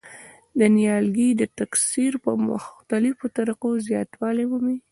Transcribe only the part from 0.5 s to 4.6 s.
دا نیالګي د تکثیر په مختلفو طریقو زیاتوالی